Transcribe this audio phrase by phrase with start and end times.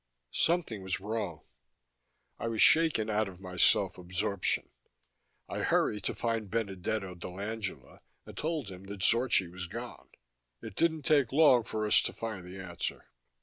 [0.33, 1.45] Something was wrong.
[2.39, 4.71] I was shaken out of my self absorption;
[5.47, 10.09] I hurried to find Benedetto dell'Angela, and told him that Zorchi was gone.
[10.59, 13.11] It didn't take long for us to find the answer.